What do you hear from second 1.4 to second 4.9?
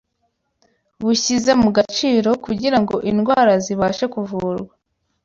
mu gaciro, kugira ngo indwara zibashe kuvurwa